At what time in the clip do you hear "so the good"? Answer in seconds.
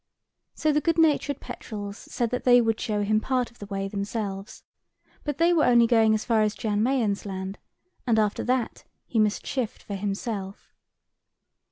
0.55-0.97